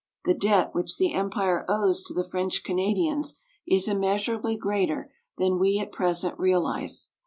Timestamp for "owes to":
1.69-2.13